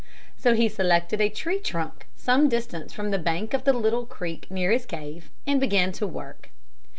So 0.35 0.55
he 0.55 0.67
selected 0.67 1.21
a 1.21 1.29
tree 1.29 1.59
trunk 1.59 2.07
some 2.15 2.49
distance 2.49 2.91
from 2.91 3.11
the 3.11 3.19
bank 3.19 3.53
of 3.53 3.65
the 3.65 3.73
little 3.73 4.07
creek 4.07 4.49
near 4.49 4.71
his 4.71 4.87
cave 4.87 5.29
and 5.45 5.59
began 5.59 5.93
work. 6.01 6.49